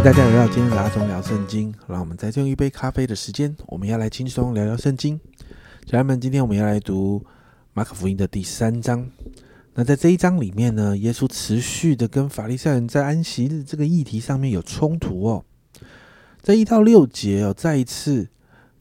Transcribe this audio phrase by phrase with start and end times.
[0.00, 1.74] 迎大家来到今天的阿忠聊圣经。
[1.86, 5.20] 让我们在这用一杯咖啡的时间，我们要来轻松聊聊圣经。
[5.84, 7.22] 家人们，今天我们要来读
[7.74, 9.06] 马可福音的第三章。
[9.74, 15.44] 那在这一章里面呢，耶稣持续的跟法利赛人在安息日这个议题上面有冲突哦。
[16.40, 18.26] 在一到六节哦，再一次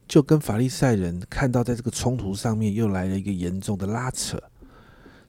[0.07, 4.41] 就跟法利赛人看到在这个冲突上面又来了一个严重的拉扯。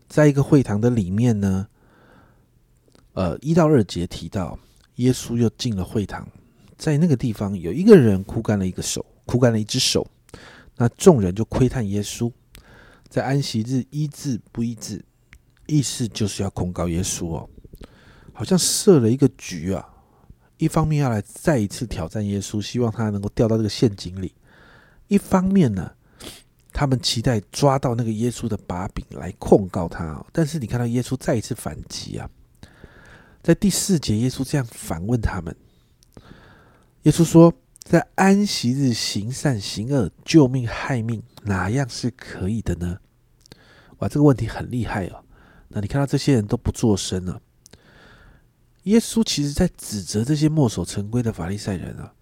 [0.09, 1.67] 在一个会堂的里面呢，
[3.15, 4.57] 呃，一到二节提到。
[5.01, 6.29] 耶稣又进了会堂，
[6.77, 10.07] 在那个地方有一个人枯干了一个手，枯干了一只手。
[10.77, 12.31] 那众人就窥探耶稣，
[13.09, 15.03] 在安息日医治不医治，
[15.67, 17.49] 意思就是要控告耶稣哦，
[18.35, 19.89] 好像设了一个局啊。
[20.59, 24.35] 一方面要来再一次挑战耶稣，希望他能够掉到这个陷阱里；
[25.09, 25.91] 一方面呢，
[26.75, 30.23] 他们期待抓到那个耶稣的把柄来控告他。
[30.31, 32.29] 但是你看到耶稣再一次反击啊。
[33.43, 35.57] 在第四节，耶稣这样反问他们
[37.05, 42.99] ：“耶稣说，在安息日行善行恶、救命害命，哪样是可以的呢？”
[43.99, 45.25] 哇，这个问题很厉害哦。
[45.69, 47.41] 那你看到这些人都不作声了。
[48.85, 52.13] 耶稣其实在指责这些墨守成规的法利赛人啊，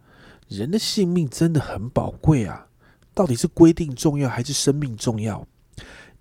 [0.49, 2.67] 人的性命真的很宝贵啊，
[3.15, 5.47] 到底是规定重要还是生命重要？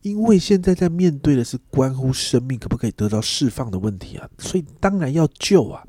[0.01, 5.85] 因为现在在面对的是关乎生命可不可以得到释放的问题啊，所以当然要救啊。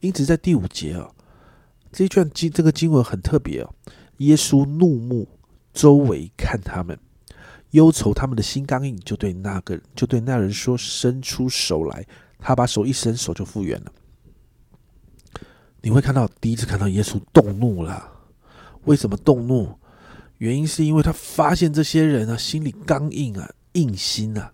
[0.00, 1.10] 因此在第五节啊，
[1.92, 3.74] 这一段经这个经文很特别哦。
[4.16, 5.28] 耶稣怒目
[5.72, 6.98] 周围看他们，
[7.70, 12.06] 忧愁他们的心刚硬，就对那个就对那人说：“伸出手来。”
[12.42, 13.92] 他把手一伸，手就复原了。
[15.82, 18.10] 你会看到第一次看到耶稣动怒了，
[18.84, 19.78] 为什么动怒？
[20.40, 24.50] 原因是因为他发现这些人啊，心里刚硬啊，硬心啊。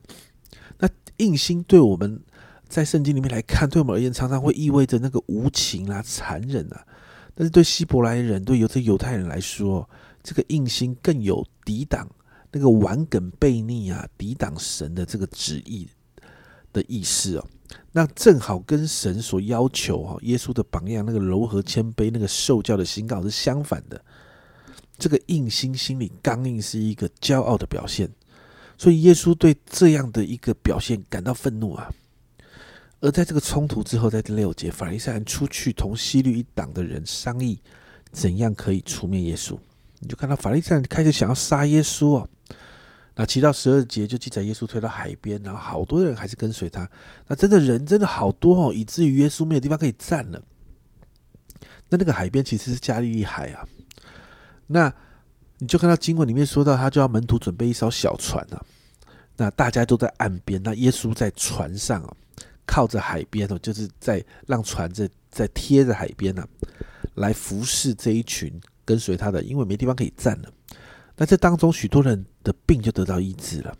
[0.80, 0.88] 那
[1.18, 2.20] 硬心对我们
[2.68, 6.84] 在圣经里面来看，对我们而言，常常会意味着那个无情啊、残忍啊。
[7.36, 9.88] 但是对希伯来人、对犹这犹太人来说，
[10.24, 12.10] 这个硬心更有抵挡
[12.50, 15.88] 那个顽梗悖逆啊、抵挡神的这个旨意
[16.72, 17.46] 的意思哦。
[17.92, 24.04] 那正好跟神所要求哈，耶稣的榜样那个柔和谦卑、那个受教的心刚好是相反的。
[24.98, 28.08] 这个硬心心里刚硬是一个骄傲的表现，
[28.78, 31.92] 所以耶稣对这样的一个表现感到愤怒啊。
[33.00, 37.60] 而在这个冲突之后，在第六节，法利赛人出去同西律一党的人商议，
[38.10, 39.56] 怎样可以除灭耶稣。
[40.00, 42.28] 你就看到法利赛人开始想要杀耶稣啊。
[43.14, 46.88] 那七到十二节就记载耶稣推到海边，然后好多人还是跟随他。
[47.26, 50.42] 那真的人真的好多哦，以至于耶稣没有地方可以站了。
[51.88, 53.66] 那那个海边其实是加利利海啊。
[54.66, 54.92] 那
[55.58, 58.62] 你就看到经文里面说到，他就要门徒准备一艘小船啊。
[59.36, 62.16] 那大家都在岸边，那耶稣在船上啊，
[62.64, 66.46] 靠着海边哦，就是在让船在在贴着海边呢，
[67.14, 68.52] 来服侍这一群
[68.84, 70.52] 跟随他的，因为没地方可以站了。
[71.16, 73.74] 那这当中许多人的病就得到医治了。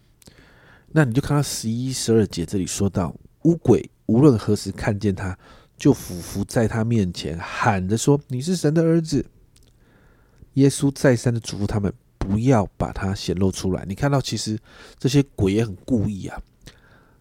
[0.89, 5.37] 那你就看到十一、十二节这里说到，乌鬼无论何时看见他，
[5.77, 9.25] 就俯伏在他面前，喊着说：“你是神的儿子。”
[10.57, 13.85] 耶稣再三的嘱咐他们不要把它显露出来。
[13.87, 14.59] 你看到，其实
[14.99, 16.41] 这些鬼也很故意啊，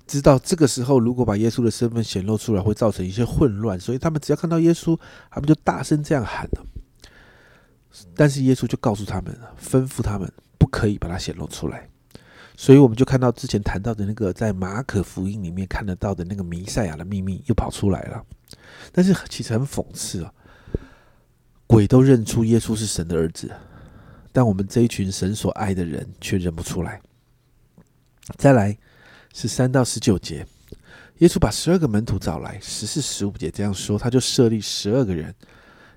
[0.08, 4.98] 知道这个时候如果把耶稣的身份显露出来，会造成一些混乱，所以他们只要看到耶稣，
[5.30, 6.66] 他们就大声这样喊了。
[8.16, 11.90] 但是耶稣就告诉他们，吩咐他们不可以把它显露出来。
[12.58, 18.24] 所以我们就看到之前谈到的那个在马可福音里面看得到的那个弥赛亚的秘密又跑出来了。
[18.94, 20.34] 但是其实很讽刺啊。
[21.68, 23.52] 鬼都认出耶稣是神的儿子，
[24.32, 27.02] 但我们这一群神所爱的人却认不出来。
[28.38, 28.78] 再来
[29.34, 30.46] 是三到十九节，
[31.18, 35.34] 耶稣把十二个门徒找来，十四、十五节这样说，他就设立十二个人，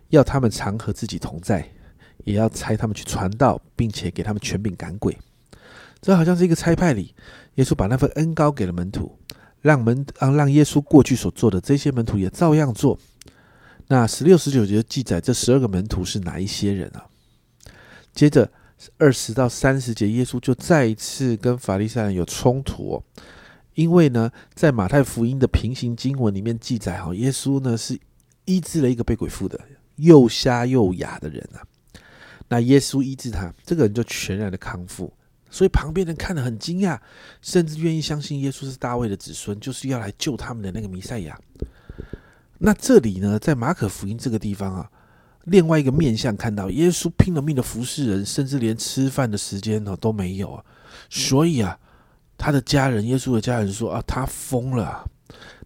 [0.08, 1.68] 要他们常和自己同在，
[2.24, 5.16] 也要差他们去传道，并且给他们权柄赶鬼。
[6.00, 7.14] 这好像是一个差派里，
[7.56, 9.18] 耶稣把那份恩高给了门徒，
[9.60, 12.98] 让门让让耶稣过去所做的，这些门徒也照样做。
[13.88, 17.06] 那十六、十九节记载这十二个门徒是哪一些人啊？
[18.14, 18.50] 接着
[18.98, 23.02] 二十到三十节，耶稣就再一次跟法利赛人有冲突。
[23.74, 27.98] 因为呢，在马太福音的平行经文里面记载，哈，耶稣呢是
[28.44, 29.58] 医治了一个被鬼附的
[29.96, 31.62] 又瞎又哑的人啊。
[32.48, 35.12] 那耶稣医治他，这个人就全然的康复，
[35.48, 36.98] 所以旁边人看得很惊讶，
[37.40, 41.38] 甚至愿意相信耶稣是大卫的子孙，就是要来救他们的那个弥赛亚。
[42.58, 44.90] 那这里呢，在马可福音这个地方啊，
[45.44, 50.64] 另外一个面向看到耶稣拼了命的服侍人，甚至连吃饭的时间呢都没有啊。
[51.08, 51.78] 所以啊，
[52.36, 55.08] 他的家人，耶稣的家人说啊，他疯了。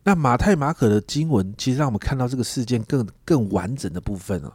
[0.04, 4.52] 那马太、马可的经文，其实让我们看到这个事件更更完整的部分啊，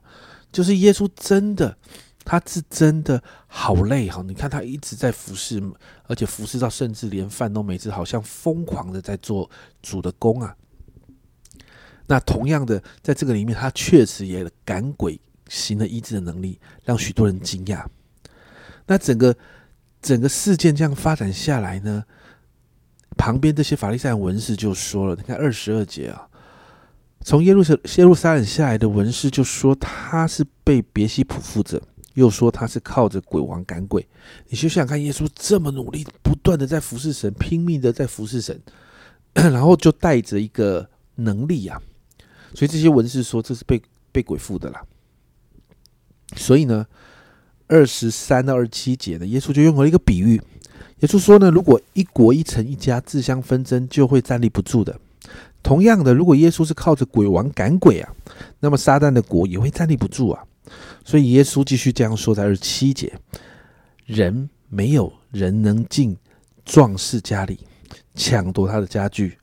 [0.51, 1.75] 就是耶稣真的，
[2.24, 4.22] 他是真的好累哈！
[4.28, 5.63] 你看他一直在服侍，
[6.04, 9.50] 而且服侍到甚至连饭都没吃，好像疯狂的在做
[9.81, 10.56] 主的工啊。
[12.07, 15.19] 那同样的，在这个里面，他确实也赶鬼
[15.50, 17.86] 行了医治的能力，让许多人惊讶。
[18.86, 19.36] 那整个
[20.01, 22.04] 整个事件这样发展下来呢？
[23.18, 26.30] 旁边这些法利赛文士就说了：“你看二十二节啊，
[27.21, 31.81] 从耶路撒耶路撒冷下来的文士就说他是被别西卜附着，
[32.13, 34.07] 又说他是靠着鬼王赶鬼。
[34.48, 38.62] 你就想想看，耶稣这么努力，不断的在服侍神，拼命的在服侍神，
[39.33, 41.81] 然后就带着一个能力啊，
[42.54, 44.84] 所以这些文士说这是被被鬼附的啦。
[46.36, 46.86] 所以呢，
[47.68, 50.42] 二十三到二十七节呢，耶稣就用了一个比喻。”
[51.00, 55.00] 耶稣说呢，如果一国一城一家自相纷争，就会站立不住的。
[55.62, 58.12] 同样的，如果耶稣是靠着鬼王赶鬼啊，
[58.60, 60.44] 那么撒旦的国也会站立不住啊。
[61.06, 63.14] 所以耶稣继续这样说，在二十七节：
[64.06, 66.18] 人没有人能进
[66.66, 67.60] 壮士家里
[68.16, 69.38] 抢夺他的家具，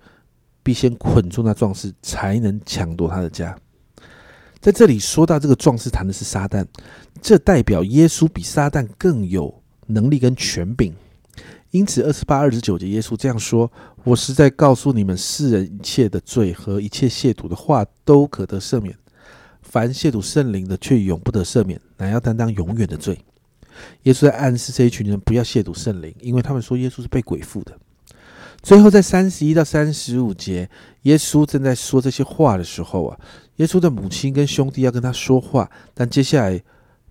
[0.64, 3.56] 必先捆住那壮士，才能抢夺他的家。
[4.60, 6.66] 在这里说到这个壮士谈的是撒旦，
[7.22, 10.92] 这代表耶稣比撒旦更有能力跟权柄。
[11.70, 13.70] 因此，二十八、二十九节，耶稣这样说
[14.04, 18.94] ：“我实在告诉你们，世人一切的罪和一切亵渎的话，都可得赦免；
[19.60, 23.18] 凡亵渎圣灵的，却永不得赦免，乃要担当永远的罪。”
[24.04, 27.76] 耶稣在暗示这一群人不要亵渎圣灵，因为他们说耶稣是被鬼附的。
[28.64, 30.70] 最后，在三十一到三十五节，
[31.02, 33.20] 耶稣正在说这些话的时候啊，
[33.56, 36.52] 耶稣的母亲跟兄弟要跟他说话，但接下来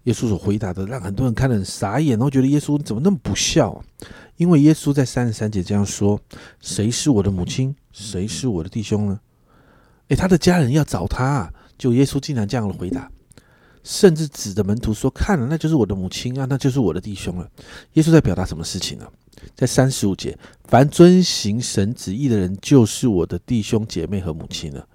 [0.05, 3.71] 耶稣所回答的，让很多人看得很傻眼，然后觉得耶稣怎么那么不孝？
[3.71, 3.85] 啊
[4.37, 6.19] 因为耶稣在三十三节这样说
[6.59, 7.73] ：“谁是我的母亲？
[7.91, 9.19] 谁是我的弟兄呢？”
[10.09, 13.07] 诶，他的家人要找他，啊就耶稣竟然这样的回答，
[13.83, 17.49] 甚至指着门徒说：“看了，那就是我的母亲啊，那就是我的弟兄了。”
[17.93, 19.07] 耶稣在表达什么事情呢？
[19.55, 24.87] 在三十五节，凡遵行神旨意的人，就是我的弟兄姐妹和母亲了。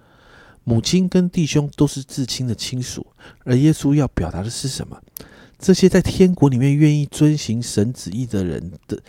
[0.65, 3.07] 母亲跟弟兄都是至亲的亲属，
[3.45, 5.01] 而耶稣要表达的是什么？
[5.59, 9.01] 这些在天国里面愿意遵行神旨意的人的。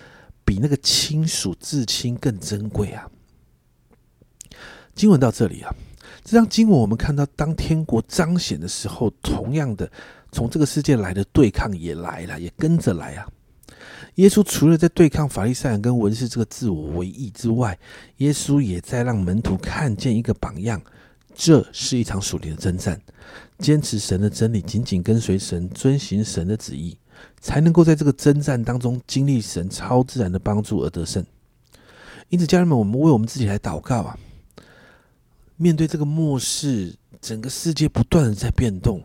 [0.45, 3.07] 比那个亲属至亲更珍贵啊！
[4.95, 5.71] 经文到这里啊，
[6.23, 9.89] 这张经文我们看到，当天国彰显的时候，同样的
[10.31, 13.27] 从这个世界来的对抗也来了，也跟着来啊！
[14.15, 17.77] 耶稣除了在对抗法利赛人跟文士这个自我为义之外，
[18.17, 20.81] 耶稣也在让门徒看见一个榜样，
[21.33, 23.01] 这是一场属灵的征战，
[23.59, 26.97] 坚持神的真理，紧紧跟随神，遵行神的旨意。
[27.41, 31.25] 才能够在这个征战当中经历神超自然的帮助而得胜。
[32.29, 34.17] 因此，家人们，我们为我们自己来祷告啊！
[35.61, 39.03] 面对这个末世，整个世界不断的在变动，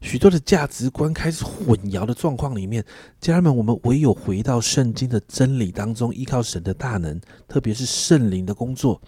[0.00, 2.84] 许多的价值观开始混淆的状况里面，
[3.20, 9.00] 家人们，我们唯有回到圣经的真理当中，依靠神的大能，特别是圣灵的工作。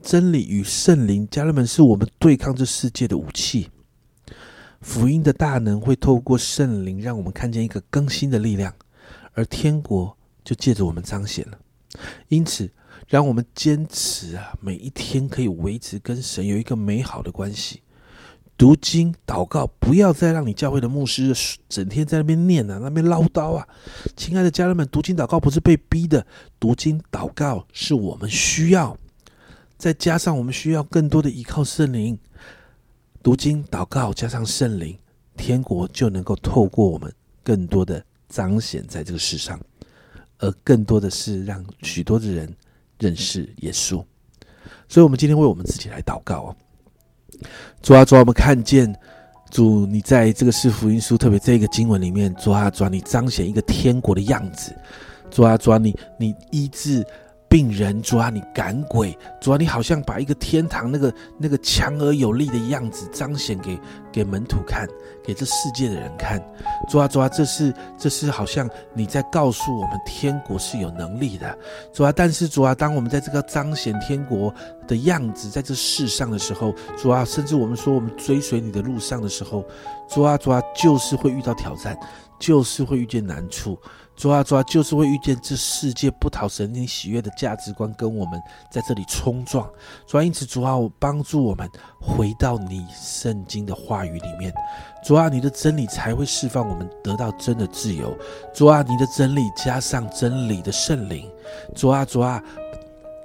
[0.00, 3.68] 真理与圣灵，家人们，是我们对抗这世界的武器。
[4.80, 8.72] 福音的大能会透过圣灵，让我们看见一个更新的力量，
[9.32, 11.58] 而天国就借着我们彰显了。
[12.28, 12.70] 因此，
[13.06, 17.82] 让我们坚持啊，每一天可以维持跟神有一个美好的关系。
[18.58, 21.34] 读经、祷告，不要再让你教会的牧师
[21.68, 23.68] 整天在那边念啊，那边唠叨啊。
[24.16, 26.26] 亲爱的家人们，读经祷告不是被逼的，
[26.58, 28.96] 读经祷告是我们需要。
[29.76, 32.18] 再加上我们需要更多的依靠圣灵。
[33.22, 34.98] 读经、祷告，加上圣灵，
[35.36, 37.12] 天国就能够透过我们
[37.44, 39.60] 更多的彰显在这个世上，
[40.38, 42.56] 而更多的是让许多的人
[42.98, 44.02] 认识耶稣。
[44.88, 46.56] 所以，我们今天为我们自己来祷告哦。
[47.82, 48.94] 主啊，主啊，我们看见
[49.50, 54.74] 主，你在这个四福音书，特别这个经文里面，主啊，主，你彰显一个天国的样子。
[55.30, 57.04] 主啊，主，你你医治。
[57.48, 63.78] 病人，主啊，你赶鬼，主啊，你好像把一个天堂那个那个强而有力的样子彰显给
[64.12, 64.86] 给门徒看，
[65.24, 66.42] 给这世界的人看。
[66.88, 71.56] 主啊，主啊，这是这是好像你在告诉我们，天国是有能力的。
[71.92, 74.52] 主啊，但是主啊，当我们在这个彰显天国
[74.88, 79.64] 的样子在这世上的时候，主啊，甚至我们说我们追随你的路上的时候，
[80.08, 81.96] 主啊，主啊，就是会遇到挑战，
[82.40, 83.78] 就是会遇见难处。
[84.16, 89.68] 主啊，主啊，就是会遇见这世界不讨神你喜悦的价值观，跟我们在这里冲撞。
[90.06, 91.68] 主啊，因此主啊，我帮助我们
[92.00, 94.52] 回到你圣经的话语里面。
[95.04, 98.16] 主啊，你的真理才会释放我们得到真的自由。
[98.54, 101.30] 主啊，你的真理加上真理的圣灵。
[101.74, 102.42] 主啊，主啊，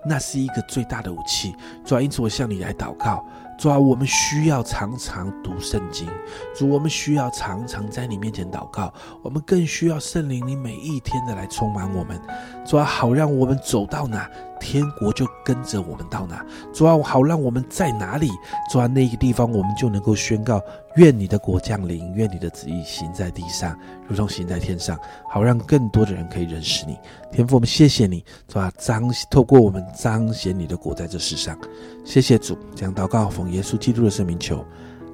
[0.06, 1.56] 那是一个最大的武器。
[1.86, 3.26] 主啊，因此我向你来祷告。
[3.62, 6.08] 主啊，我们需要常常读圣经。
[6.56, 8.92] 主，我们需要常常在你面前祷告。
[9.22, 12.20] 我们更需要圣灵，你每一天的来充满我们。
[12.66, 14.28] 主啊，好让我们走到哪，
[14.62, 16.46] 天国就跟着我们到哪。
[16.72, 18.30] 主啊，好让我们在哪里，
[18.72, 20.62] 主啊，那个地方我们就能够宣告：
[20.96, 23.78] 愿你的国降临，愿你的旨意行在地上，
[24.08, 24.98] 如同行在天上。
[25.30, 26.98] 好让更多的人可以认识你。
[27.32, 31.58] 天父，我们谢谢你，主啊，彰透过我们彰显你的国在这世上。
[32.06, 33.52] 谢谢主，这样祷告奉。
[33.52, 34.64] 耶稣基督的圣名求，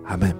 [0.05, 0.35] 阿门。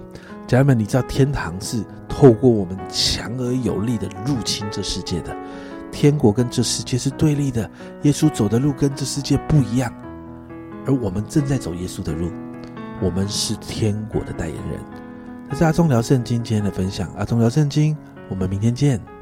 [0.46, 5.36] 家人们，你知道天堂是透过我们强而有力的入侵这世界的，
[5.90, 7.70] 天国跟这世界是对立的。
[8.02, 9.92] 耶稣走的路跟这世界不一样，
[10.86, 12.30] 而我们正在走耶稣的路，
[13.02, 14.80] 我们是天国的代言人。
[15.50, 17.96] 这是阿忠聊圣经今天的分享，阿忠聊圣经，
[18.28, 19.17] 我们明天见。